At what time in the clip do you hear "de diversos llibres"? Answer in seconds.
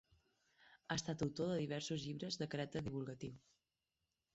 1.53-2.41